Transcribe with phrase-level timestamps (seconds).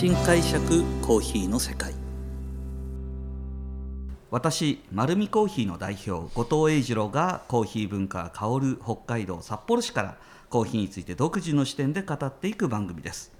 [0.00, 1.92] 新解釈コーヒーの世界。
[4.30, 10.16] 私丸見コーヒーの代表後藤英二郎がコーヒー文化香る北海道札幌市から
[10.48, 13.30] コーヒーについて独自の視点で語っていく番組です。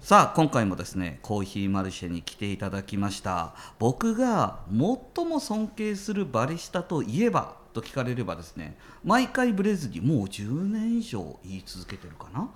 [0.00, 3.54] さあ今回もですねコーヒーマルシェに来ていただきました。
[3.78, 12.50] 僕が最も尊敬するバリスタといえばと聞かれればですね毎回ブレずにもう10年以上言い続けてるかな。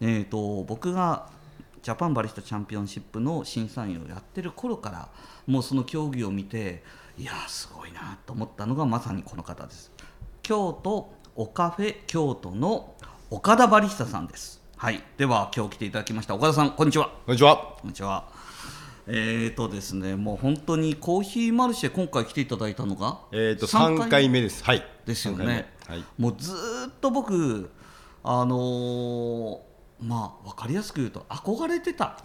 [0.00, 1.41] えーと僕が
[1.82, 5.08] ジャパンバリスタチャンピオンシップの審査員をやってる頃から
[5.46, 6.82] もうその競技を見て
[7.18, 9.90] いやーすごいなと思ったのがまさにこの方です
[10.42, 12.94] 京都オカフェ京都の
[13.30, 17.76] 岡田バリスタさんですはいでは今日来ていただきました岡田さんこんにちはこんにちは。
[17.80, 18.28] こんにちは
[19.08, 24.62] えーとですねもう本当にコーヒーマルシェ今回来ていただいたのがえっ、と三三回目です。
[24.62, 24.86] はい。
[25.04, 26.04] ですよね、はい。
[26.16, 27.70] もうずーっと僕
[28.22, 29.71] あのー
[30.02, 32.16] まあ分かりやすく言うと憧れてた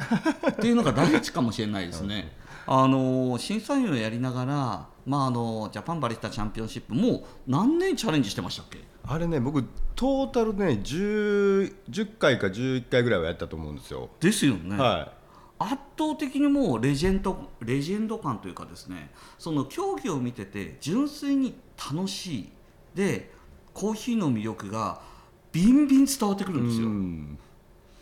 [0.51, 2.35] っていうのが第一かもしれないですね。
[2.69, 8.79] あのー審査員をやりながら、まああのジャパンバリスタチャンピオンシップもう何年チャレンジしてましたっけ？
[9.09, 9.63] あれね、僕
[9.95, 14.09] トータルね、十十回か十一回ぐらいはやったと思うんですよ。
[14.19, 15.13] ですよね、は
[15.59, 21.55] 圧倒的にもうレジェンドレジェンド感というかですねその競技を見てて純粋に
[21.91, 22.49] 楽しい
[22.93, 23.31] で
[23.73, 25.01] コーヒーの魅力が
[25.51, 26.53] ビンビン伝わってくい。
[26.53, 26.89] るんですよ。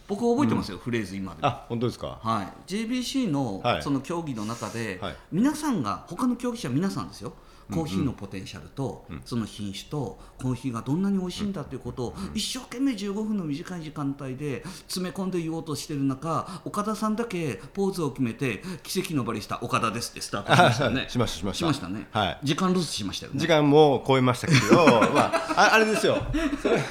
[0.06, 0.08] ん。
[0.08, 1.48] 僕覚えてますよ、フレーズ今でも。
[1.48, 2.20] あ、本当ですか？
[2.22, 7.34] はい、JBC のはいその競技の中で、はい皆さんが他の競技者皆さんですよ
[7.74, 9.22] コーヒーのポテンシャルと、うん。
[9.26, 21.06] その品種とコーヒーがどんなに美味しいんだということを、一生懸命15分の短い時間帯で詰め込んで言おうとしてる中岡田さんだけポーズを決めて奇跡のバリスタ岡田ですってスタートしましたよね。
[21.10, 21.66] しましたしました。
[21.66, 22.40] しましたね、はい。
[22.44, 23.40] 時間ロスしましたよね。
[23.40, 26.18] 時間も超えましたけど、 まあ、ああれですよ。
[26.62, 26.82] そう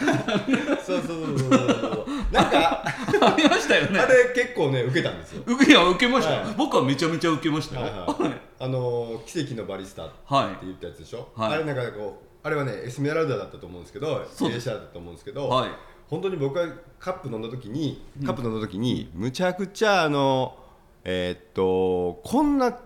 [0.84, 2.06] そうそうそう。
[2.33, 4.00] なんか、ありましたよね。
[4.00, 5.42] あれ結構ね、受けたんですよ。
[5.47, 6.53] 受けいや受けました。
[6.56, 8.22] 僕はめちゃめちゃ受けましたよ、はい。
[8.22, 10.66] はいあの奇跡のバリスタってはい。
[10.66, 11.54] 言ったやつでしょ、はい。
[11.54, 14.69] あれなんかこうあれはねエスメラルダだったと思うんですけどそうです。
[14.70, 15.70] エーシャだったと思うんですけど、はい。
[16.08, 16.66] 本当に僕が
[16.98, 20.56] カップ飲んだ時にカップ飲んだ時に、むちゃくちゃあの
[21.04, 22.78] えーっとこんな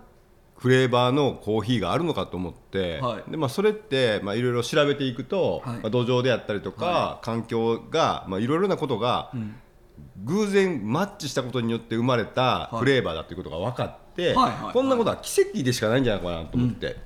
[0.56, 3.30] フレーバーのコーヒーがあるのかと思って、はい。
[3.30, 5.78] でまあ、それってまあいろいろ調べていくと、はい。
[5.78, 9.54] まあ、土壌であったりとか、は環境がまあいろいろなことが、ん。
[10.24, 16.98] 偶然マッチしたことによって生まれたフレーバーだということが分かって、はいはいこんなことは奇跡でしかないんじゃないかなと思って、だか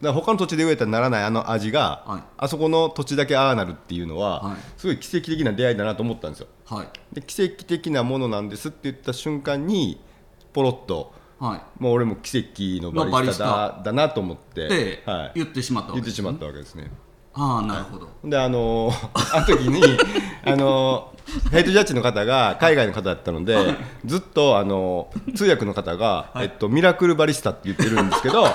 [0.00, 2.22] ら他の土地で植えたらならないあの味が、はい。
[2.38, 4.56] あそこの土地だけああなるっていうのは、はい。
[4.76, 6.48] すごい奇跡的な出会いだなと思ったんですよ。
[6.66, 6.88] はい。
[7.12, 10.00] で奇跡的なものなんですって言った瞬間に
[10.52, 11.82] ポロッとはい。
[11.82, 16.24] もう俺も奇跡のバリスタだだなと思って、で、はい、言ってしまったわけですね。
[16.24, 16.90] 言ってしまったわけですね。
[17.38, 19.82] ああなるほど、であのーあの時に
[20.44, 21.15] あのー
[21.50, 23.56] ヘッドジャッジの方が海外の方だったので、
[24.04, 28.52] ずっとあのー通訳の方が、えっと、ミラクルバリスタって言ってるんですけど あ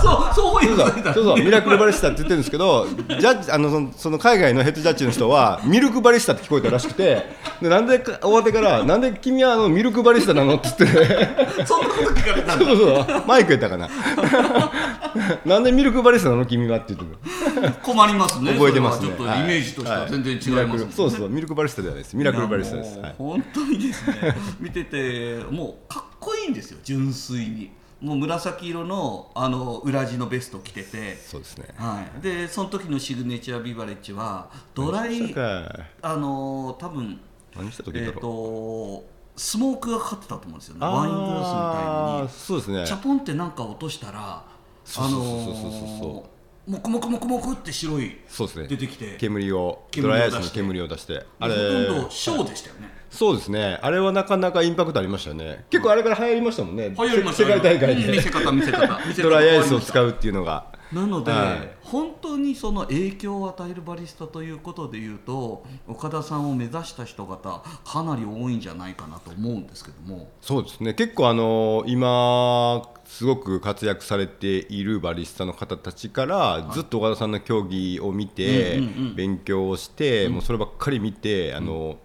[0.00, 7.26] そうそういうそうそうそうミラクルバリスタって言ってるんですけどジャッジあのそのその海外のヘッドジャッジの人はミルクバリスタって聞こえたらしくて
[7.60, 11.44] でなんでか終わってからなんで君はあのミルクバリスタなのって言って。
[11.66, 12.64] そんなこと聞かれたんだ。
[12.64, 13.24] そうそうそう。
[13.26, 13.88] マイクやったかな。
[15.44, 16.46] なんでミルクバリスタなの？
[16.46, 17.72] 君はって言ってる。
[17.82, 18.52] 困りますね。
[18.52, 19.12] 覚えてますね。
[19.16, 22.13] それはちょっとイメージとしては全然違いますもんね、はミラクルそうそう、ミルクバリスタではないです。
[22.14, 22.98] ミラクルバリスタです。
[22.98, 23.14] はい。
[23.18, 31.66] 本当にですね見ててもうかっこいいんですよ純粋にもう紫色のあの裏地のベスト着ててそうですね。
[31.76, 35.70] はい、でその時のシグネチャービバレッジはドライか？
[36.02, 37.18] あの多分
[37.56, 38.20] 何した時えっ、だろう？
[38.20, 42.96] とスモークがかかってたと思うんですよねワイングラスみたいにそうですねチャ。
[43.02, 46.33] ポンってなんか落としたらあのー
[46.66, 48.68] もくもくもくもくって白いそうですね。
[48.68, 53.78] 出てきて煙をドライアイスの煙を出して、あほとれんどショーでしたよね、そうですね。
[53.82, 55.66] あれはなかなかインパクトありましたよね。
[55.68, 56.88] 結構あれから流行りましたもんね。
[56.88, 60.73] 流行りました世界大会でうん見せ方見せ方ドライアイスを使ううっていうのが。
[60.92, 61.76] なので、はい。
[61.82, 70.30] 本当にその影響を与えるバリスタということでいうと岡田さんを目指した人方かなり多いんじゃないかなと思うんですけども。
[70.40, 70.94] そうですね。
[70.94, 79.14] 結構あの今すごく活躍されているバリスタの方たちからずっと岡田さんの競技を見てうんうんうん。
[79.14, 81.98] 勉強をしてもうそればっかり見てあの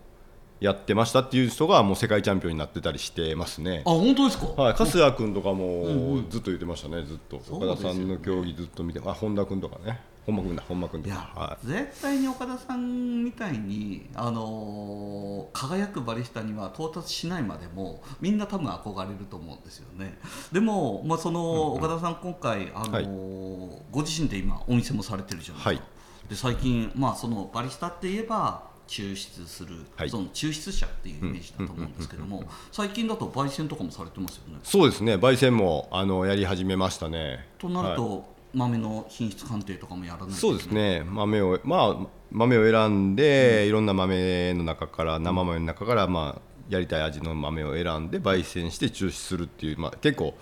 [0.60, 3.84] やってましたっていう人がもう世界チャンピオンになってたりしてますね。
[3.86, 3.90] あ。
[3.90, 7.42] 本当ですか、はい、春日君とかもずっと言ってましたね、ずっと。
[7.44, 20.20] そう岡田さんの競技ずっと見て、あ本田君とかね、本間君だ、本間君といか、や、は絶対に岡田さんみたいに、あのー輝くバリスタには到達しないまでもみんな多分憧れると思うんですよね。
[20.52, 25.86] でも、まあ、その岡田さん今回、あのーご自身で今お店もされてるじゃないですか、は
[26.26, 26.30] い。
[26.30, 30.10] で最近、まあ、そのバリスタって言えば抽出する、はい。
[30.10, 34.60] その抽出者っていうイメージだと思うんですけども、最近だと焙煎とかもされてますよね。
[34.64, 35.16] そうですね。
[35.16, 37.48] 焙煎もあのやり始めましたね。
[37.60, 37.98] となるはい。
[37.98, 41.04] と、豆の品質鑑定とかもやらないとそうですね。
[41.06, 50.36] 豆をまあ豆を選んで、いろんな豆の中から生豆の中からまあやりたい味の豆を選んで焙煎して抽出するっていう、まあ、結構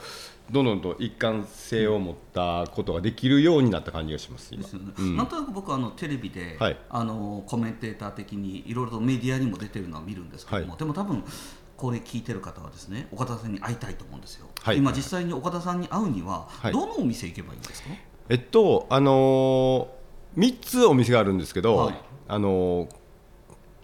[0.52, 4.64] どんどんと一貫性を持ったことができるようになった感じがします今。
[4.64, 5.18] ですよね。
[5.18, 6.78] なんとなく僕あのテレビで、はい。
[6.90, 10.80] あのコメンテーター的にいろいろとメディアにも出てるのは見るんですけども、はい。
[10.80, 11.24] でも多分
[11.76, 16.74] これ聞いてる方はですね岡田さんに会いたいと思うんですよ、はい今実際に岡田さんに会うには、はい。
[16.74, 17.90] どのお店行けばいいんですか？
[18.30, 22.02] えっとあのー、3つお店があるんですけど、はい。
[22.30, 22.90] あのー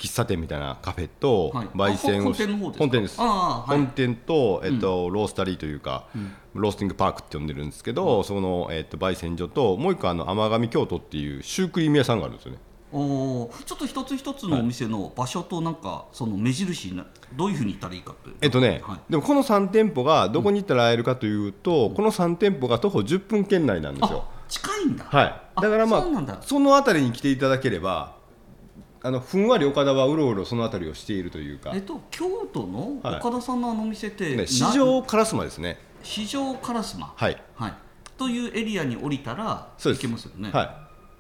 [0.03, 1.67] 喫茶店みたいなカフェとはい。
[1.67, 3.23] 焙煎を、あ本店ですか？
[3.65, 6.07] 本店と、えっとロースタリーというか、
[6.53, 12.57] ロースティングパークって呼んでるんですけど、その、えっと、焙煎所ともう一個あの甘神京都っていうシュークリーム屋さんがあるんですよね。
[12.91, 13.63] おー。
[13.63, 17.05] ちょっと一つ一つのお店の場所となんかその目印にな
[17.35, 18.99] どういうふうに言ったらいいかってえっとね、はい。
[19.09, 24.25] でもこの3店舗がどこに行ったら会えるかというと、この3店舗が徒歩10分圏内なんですよ。
[24.29, 28.17] あ近いんだ、はい、あだからまあその辺りに来ていただければ
[29.05, 33.19] あのふんわり岡田はうろうろその辺りをしているというか、えっと京都のはい。
[33.19, 35.77] 岡田さんのあのお店って、ね、な市場烏丸ですね。
[36.01, 37.11] 市場烏丸。
[37.13, 37.41] はい。
[37.55, 37.73] はい、
[38.17, 40.51] というエリアに降りたら行けますよね。
[40.51, 40.63] は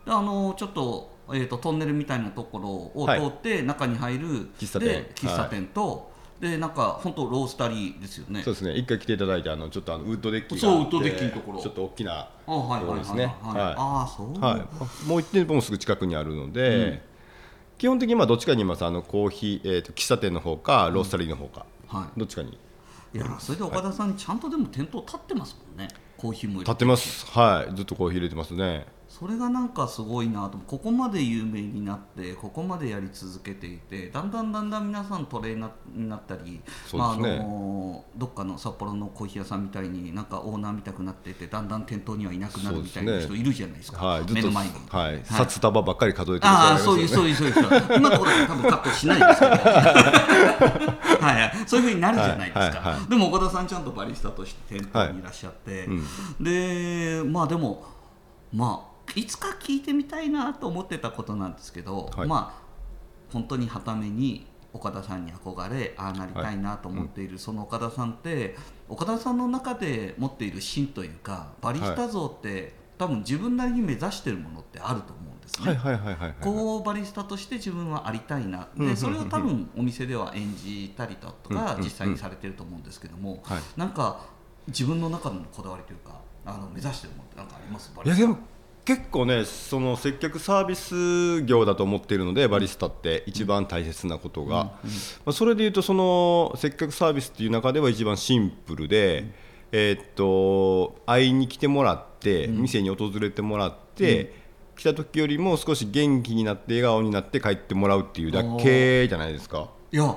[0.05, 0.07] い。
[0.07, 4.27] であのちょっと,、えー、とトンネルみたいなところをはい通って中に入る、
[4.57, 5.03] 喫茶店。
[5.03, 6.09] で喫茶店と、
[6.39, 8.43] でなんか本当ロースタリーですよね。
[8.43, 8.75] そうですね。
[8.75, 11.59] 一回来ていただいてあのちょっとあのウッドデッキがそうウッドデッキのところ。
[11.61, 13.35] ちょっと大きなあはいはいはいはい、ところですねはい。
[13.61, 17.12] ああそう、はい、もう一店舗もすぐ近くにあるので、
[17.77, 22.19] 基本的にまあどっちかにいますあのコーヒー、えー、と喫茶店の方かロースタリーの方か、はい。
[22.19, 22.57] どっちかに。
[23.13, 25.87] いやそれで岡田さんちゃんとでも店頭立ってますもんね。
[26.17, 27.25] コーヒーも立ってます。
[27.27, 27.75] はい。
[27.75, 28.85] ずっとコーヒー入れてますね
[29.19, 30.57] それがなんかすごいなと。
[30.57, 36.61] ここまで有名になってここまでやり続けていてだんだんだんだん皆さんトレーナーになったり、ね。
[36.93, 44.03] まああのどっかの札幌のコーヒー屋さんみたいになんかオーナーみたくなっていてだんだん店頭にはいなくなるみたいな人いるじゃないですか。
[44.03, 44.73] はいずっと目の前に。
[44.89, 47.61] はい、札束ばっかり数えてるああそういう人そういうそういう人。
[47.95, 49.51] 今のところは多分カットしないですけど
[51.23, 51.53] はいはい。
[51.67, 53.09] そういうふうになるじゃないですか、はいはいはい。
[53.11, 55.87] でも岡田さんちゃんとバリスタとして店頭にいらっしゃって、
[56.41, 57.85] でまあでも
[58.51, 62.27] まあいつか聞いてみたいなと思ってたことなんですけど、はい。
[62.27, 62.63] まあ
[63.31, 68.55] 本当にはために岡田さんに憧れああなりたいなと思っている、その岡田さんって
[68.89, 75.67] 岡田さんの中で持っている芯というかバリスタ像って、多分自分なりに目指してるものってあると思うんですね。
[75.67, 78.67] はいはいはいはいはいこうバリスタとして自分はありたいな。
[78.77, 83.61] でそれを多分お店では演じたりだとか実際にされてると思うんですけどもはい。
[83.77, 84.25] なんか
[84.67, 87.91] 自分の中のこだわりというかあの目指してるものってなんかあります？
[87.95, 88.19] バリスタ。
[88.19, 88.39] いやでも
[88.85, 94.79] 結構ねその接客サービス業だと思っているのでバリスタって一番大切なことが、ま
[95.27, 99.25] あ、それでいうとその接客サービスっていう中では一番シンプルで、
[99.71, 104.33] えーっと会いに来てもらって、店に訪れてもらって、
[104.75, 109.69] 来た時よりも少し元気になって笑顔になって帰ってもらうっていうだけじゃないですか。
[109.91, 110.15] いや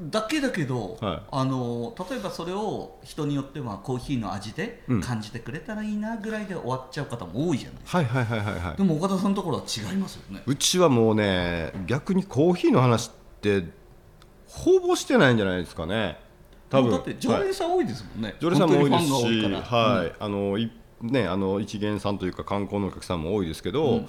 [0.00, 1.20] だけだけど、はい。
[1.30, 5.00] あの例えばそれを人によってはコーヒーの味でうん。
[5.00, 8.76] 感じてくれたらいいなぐらいで終わっちゃう方も多いじゃないですか、はいはいはいはいはい。
[8.76, 10.42] でも岡田さんのところは違いますよね。
[10.44, 13.64] うちはもうね逆にコーヒーの話って
[14.48, 16.18] ほぼしてないんじゃないですかね。
[16.68, 16.90] 多分。
[16.90, 19.78] だって常連さん多いですもんね、常連さんも多いですし、ファンが多いから。
[19.78, 20.70] はい、あのい
[21.02, 24.06] ね、あの一元さんというか観光のお客さんも多いですけど、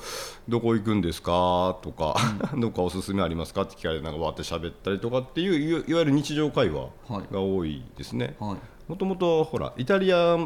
[0.47, 1.77] どこ行くんですか？
[1.81, 2.15] とか、
[2.57, 3.63] どこかおすすめありますか？
[3.63, 7.33] って聞かれてなんかわーって喋ったりとかっていういわゆる日常会話はい。
[7.33, 8.35] が多いですね。
[8.39, 8.57] はい。
[8.89, 10.37] もともとほらイタリア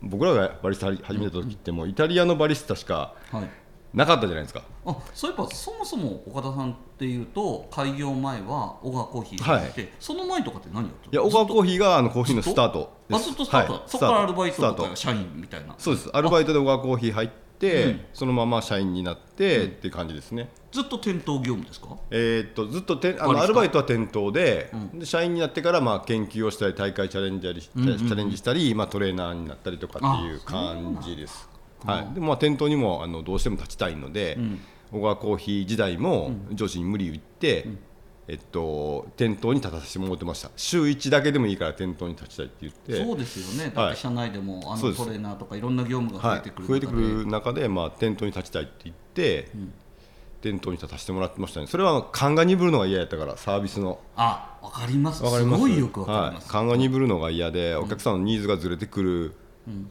[0.00, 3.50] 僕らがバリスタ始めた時ってもうイタリアのバリスタしかはい
[3.96, 4.62] なかったじゃないですか。
[4.84, 9.72] あそういえばそもそも岡田さんっていうと開業前は小川コーヒーにい。
[9.72, 13.82] て、その前とかって何やっていや小川コーヒーがあのコーヒーのスタートあずっとスタート、はい。
[13.86, 15.74] そこからアルバイトとか社員みたいな？
[15.78, 16.10] そうです。
[16.12, 18.00] アルバイトで小川コーヒー入って、うん。
[18.12, 20.50] そのまま社員になって、っていう感じですね。
[20.72, 21.96] ずっと店頭業務ですか？
[22.10, 27.98] えーっとずっとてあのアルバイトは店頭で,、うで社員になってからまあ研究をしたり大会チャレンジャーしうんうんうん。
[27.98, 31.48] チャレンジしたり、まあ、トレーナーになったりとかっていう感じです。
[31.84, 34.60] あはい、でもまあ店頭にもあのどうしても立ちたいので、ん。
[34.92, 37.66] 小川コーヒー時代も上司に無理言って、
[38.28, 40.50] えっと、店頭に立たせてもらってました。
[40.56, 43.04] 週1だけでもいいから店頭に立ちたいって言って。
[43.04, 43.72] そうですよね。
[43.74, 43.92] だはい。
[43.92, 45.00] って社内でもあそうです。
[45.00, 49.48] のトレーナーとかいろんな業務が増はいえてくる、増えてくる中で、まあ、店頭に立ちたいって言って、
[50.40, 51.66] 店頭に立たせてもらってましたね。
[51.66, 54.00] それは勘が鈍るのが嫌やったからサービスの。
[54.16, 55.22] あわかります。
[55.22, 55.62] わかります。
[55.62, 59.34] すごいよくわかります、はい、勘が鈍るのが嫌でお客さんのニーズがずれてくる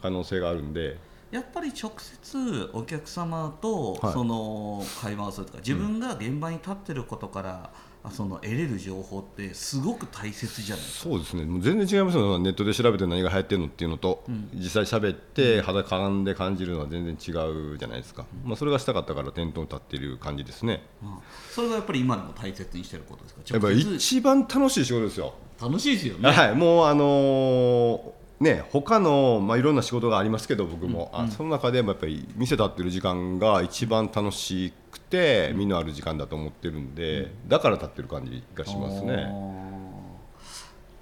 [0.01, 0.97] 可能性があるんで、
[1.35, 4.13] やっぱり直接お客様とはい。
[4.13, 7.69] その会話をするとか、自分が現場に立ってることから、
[8.03, 11.09] あその得れる情報ってすごく大切じゃないですか。
[11.09, 11.43] そうですね。
[11.45, 14.23] もう全然違いますよネットで調べて何が流行ってるのっていうのと、
[14.53, 17.31] 実際喋って肌感で感じるのは全然違
[17.73, 20.83] うじゃないですか、まあ、それがしたかったから店頭に立っている感じですね。
[21.01, 21.17] うん。
[21.51, 23.41] それがやっぱり今でも大切にしてることですか？
[23.49, 25.33] やっぱり一番楽しい仕事ですよ。
[25.59, 26.29] 楽しいですよね。
[26.29, 39.13] はい、もうあのーね他のまあいろんな仕事がありますけど僕も、あその中でもやっぱり店立ってる時間が一番楽しくて身のある時間だと思ってるんで、だから立ってる感じがしますね。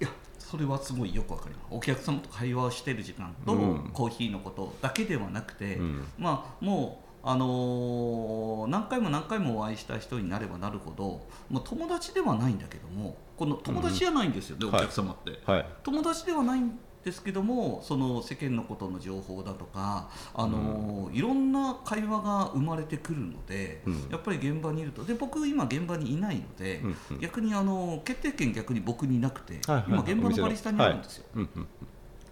[0.00, 1.66] いやそれはすごいよくわかります。
[1.70, 3.90] お客様と会話をしている時間と、うん。
[3.92, 6.04] コーヒーのことだけではなくて、ん。
[6.18, 11.04] まあもうあのー何回も何回もお会いした人になればなるほど
[11.48, 14.74] もう友達ではないんだけどもこの友達じゃないんですよね、うん。
[14.74, 15.66] お客様って、はい。
[15.82, 24.08] 友達ではないんですけどもその世間のことの情報だとか、あのーいろんな会話が生まれてくるので、うん。
[24.10, 25.04] やっぱり現場にいると。
[25.04, 27.20] で僕今現場にいないので、うんうん。
[27.20, 31.66] 逆にあの決定権逆に僕になくて、はいはい今現場のバリスタにあるんですよ、うんうん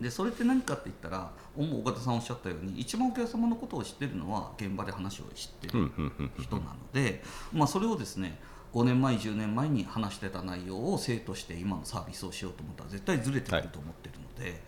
[0.00, 8.40] でそれって何かって言ったら岡田さんおっしゃったように一番お客様のことを知ってるのは現場で話を知ってるうんうんうん人なので、まあ、それをですね
[8.74, 14.62] 5年前10年前に話してた内容を生として今のサービスをしようと思ったら絶対ずれてくると思ってるので、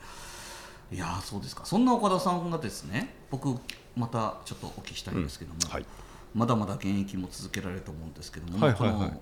[0.92, 1.64] い、やーそうですか。
[1.64, 3.58] そんな岡田さんがですね僕
[3.96, 5.86] またちょっとお聞きしたいんですけども、はい。
[6.34, 8.98] まだまだ現役も続けられると思うんですけども、はいはいはい。
[8.98, 9.20] この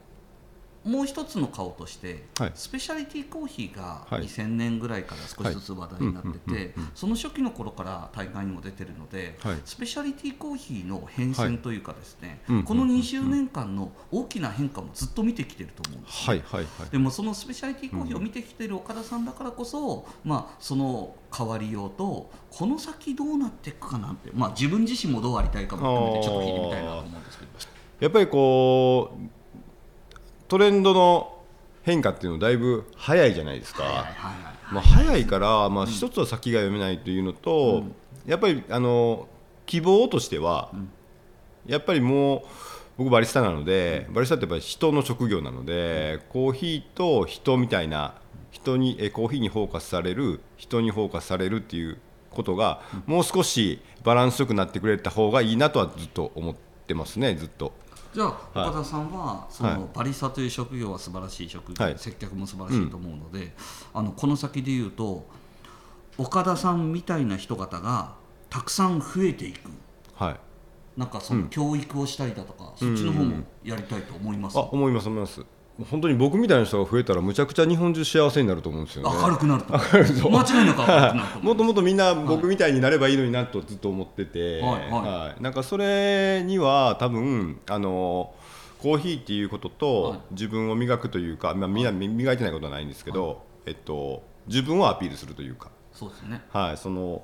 [0.85, 2.53] もう一つの顔として、はい。
[2.55, 4.23] スペシャリティコーヒーがはい。
[4.23, 9.57] 2000年ぐらいから少しずつ話題になっててその初期の頃から大会にも出てるので、はい。
[9.65, 16.91] スペシャリティコーヒーの変遷というかですね、うんうんこの20年間の大きな変化もずっと見てきてると思うんですはいはいはい。
[16.91, 27.51] でもそのスペシャリティコーヒーを見てきてる岡田さんだからこそ、まあ、その変わりようとこの先どうなっていくかなって、まあ、自分自身もどうありたいかも含めてちょっと聞いてみたいなと思うんですけど。
[28.01, 29.42] やっぱりこう
[30.53, 31.39] トレンドの
[31.83, 34.05] 変化っていうのだいぶ早いじゃないですか。
[34.71, 37.85] まあ、早いから、まあ、一つは先が読めないというのと、
[38.27, 39.29] やっぱりあの
[39.65, 40.71] 希望としては、
[41.65, 42.43] やっぱりもう
[42.99, 48.17] 僕バリスタなので、バリスタってやっぱり人の職業なので、コーヒーと人みたいな
[48.51, 51.97] 人にえコーヒーにフォーカスされる人にフォーカスされるっていう
[52.29, 56.55] ことが、もう少しバランスよくなってくれた方がいいなとはずっと思っ
[56.87, 57.73] てますねずっと。
[58.13, 58.27] じゃあ
[58.59, 58.69] はい。
[58.69, 59.75] 岡田さんはそはい。
[59.75, 61.99] のバリスタという職業は素晴らしい職業、はい。
[61.99, 63.55] 接客も素晴らしいと思うので、
[63.95, 65.27] あのこの先で言うと
[66.19, 68.15] 岡田さんみたいな人方が
[68.51, 69.71] たくさん増えていく。
[70.15, 70.37] はい。
[70.95, 75.43] なんかその教育をしたりだとか、そっちの方もやりたいと思います、あ思います思います
[75.91, 79.19] 本当に僕みたいな人が増えたらむちゃくちゃ日本中幸せになると思うんですよね。
[79.23, 79.73] 明るくなると
[80.29, 85.43] 間違いなく明 もっともっとみんな僕みたいになればいいのになとずっと思ってて、はいはい。
[85.43, 88.33] なんかそれには多分あの
[88.81, 90.19] コーヒーっていうことと、はい。
[90.33, 96.43] 自分を磨くというか、まあ、みんな磨いてないことはないんですけど、えっと、自分をアピールするというか、そうですね。
[96.53, 97.23] はい、その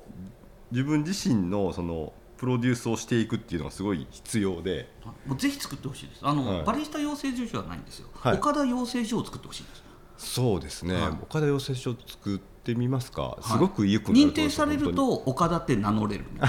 [0.71, 4.89] 自分自身のそのプロデュースをしていくっていうのがすごい必要で。
[5.27, 6.19] もうぜひ作ってほしいです。
[6.23, 6.63] あの、はい。
[6.63, 8.37] バリスタ養成所じゃないんですよ、はい。
[8.37, 9.83] 岡田養成所を作ってほしいんです。
[10.17, 11.11] そうですね、はい。
[11.11, 13.43] 岡田養成所作ってみますか、はい。
[13.43, 16.47] すごく良くなる認定されると岡田って名乗れるや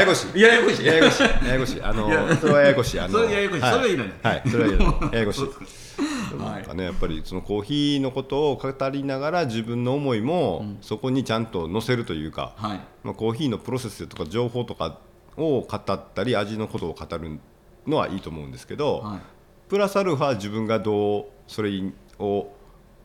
[0.00, 0.40] やこしい。
[0.40, 0.86] ややこしい。
[0.86, 1.26] ややこしい。
[1.46, 1.82] ややこしい。
[1.82, 3.00] あのそれはややこしい。
[3.00, 3.60] あのそれややこしい。
[3.60, 4.42] それはいいのにはい。
[4.50, 5.40] それはややこしい。
[5.42, 5.87] はい
[6.36, 12.80] なんかねやっぱりそのコーヒーのことを語りながら自分の思いもそこにちゃんと載せるというか、はい。
[13.02, 14.98] まあ、コーヒーのプロセスとか情報とか
[15.36, 17.38] を語ったり味のことを語る
[17.86, 19.20] のはいいと思うんですけど、はい。
[19.68, 21.70] プラスアルファ自分がどうそれ
[22.18, 22.50] を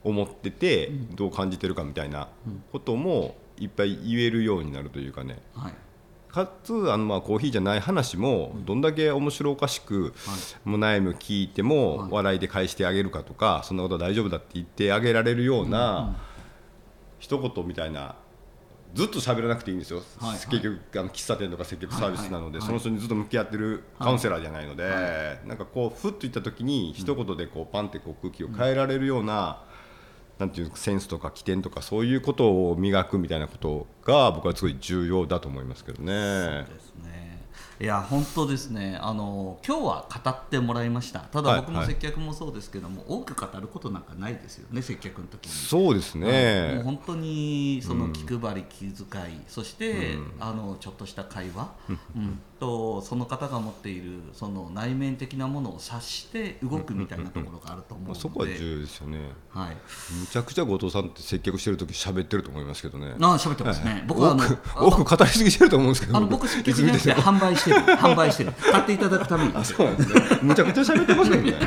[0.04, 2.30] 思っててどう感じてるかみたいな
[2.72, 5.42] こともいっぱい言えるようになるというかね。
[5.54, 5.74] はい
[6.34, 10.16] かつあのまあコーヒーじゃない話もどんだけ面白おかしく
[10.66, 16.16] もう悩みを聞いても笑いで返してあげるかとかそんなことは大丈夫だって言ってあげられるような
[17.20, 18.16] 一言みたいな
[18.96, 20.30] ずっと喋らなくていいんですよ、はい。
[20.32, 20.40] はい。
[20.40, 29.64] 結局あの喫茶店とか接客サービスなので、はいはいその人にずっと向き合ってるカウンセラーじゃないので、なんかこうふっと言った時に一言でこうパンってこう空気を変えられるような、
[30.40, 36.66] なんていうセンスとか起点とかそういうことを磨くみたいなことが僕はすごい重要だと思いますけどね。
[36.68, 37.33] そうですね
[37.82, 38.98] いや本当ですね。
[39.02, 41.20] あの今日は語ってもらいました。
[41.20, 41.96] ただ僕もはいはい。
[41.96, 45.52] 接客もそうですけども、多く語ることなんかないですよね接客の時に。
[45.52, 46.26] そうですはい。
[46.26, 50.34] もうね、本当にその気配り、気遣いそして、うん。
[50.40, 51.72] あのちょっとした会話、
[52.16, 59.20] うん、とその方が持っているその内面的なものを察して動くみたいなところがあると思うので、まあ、そこは重要ですよね。
[59.50, 59.76] はい、
[60.20, 63.16] むちゃくちゃ後藤さんって接客してる時喋ってると思いますけどね。
[63.20, 66.18] あ喋ってますね、僕はあの多く多く語りすぎてると思うんですけど。
[66.18, 71.54] あの僕接客じゃなくて販売してる販売してる買っていただくためにですそうなんですねむちゃくちゃ喋ってますよね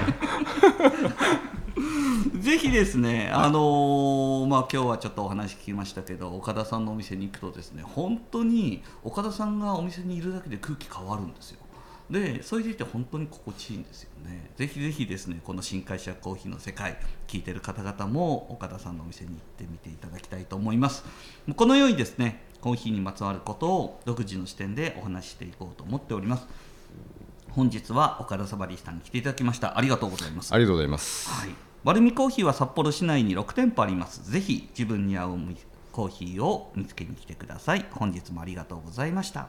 [2.46, 11.58] ぜひですね、あのーまあ今日はちょっとお話聞きましたけど、岡田さんのお店に行くとですね、本当に岡田さんがお店にいるだけで空気変わるんですよ。
[12.08, 14.50] で、それでいて本当に心地いいんですよね。
[14.56, 21.04] ぜひぜひですね、この新会社コーヒーの世界、聞いてる方々も岡田さんのお店に行ってみていただきたいと思います。
[21.56, 26.46] このようにですね、コーヒーにまつわることを独自の視点でお話ししていこうと思っております。
[27.50, 29.78] 本日は岡田サバリーさんに来ていただきました。
[29.78, 30.54] ありがとうございます。
[30.54, 31.50] ありがとうございますはい、
[31.84, 34.30] バルミコーヒーは札幌市内に6店舗あります。
[34.30, 35.38] ぜひ自分に合う
[35.92, 37.86] コーヒーを見つけに来てください。
[37.90, 39.48] 本日もありがとうございました。